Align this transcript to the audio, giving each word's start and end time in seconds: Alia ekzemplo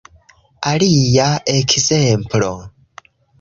Alia 0.71 1.27
ekzemplo 1.57 2.51